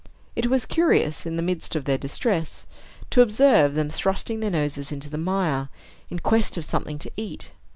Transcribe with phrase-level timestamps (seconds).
[0.35, 2.65] It was curious, in the midst of their distress,
[3.11, 5.69] to observe them thrusting their noses into the mire,
[6.09, 7.51] in quest of something to eat.